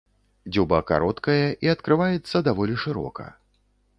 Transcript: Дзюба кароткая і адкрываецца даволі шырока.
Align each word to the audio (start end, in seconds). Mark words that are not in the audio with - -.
Дзюба 0.53 0.79
кароткая 0.91 1.45
і 1.67 1.69
адкрываецца 1.75 2.43
даволі 2.47 2.75
шырока. 2.87 3.29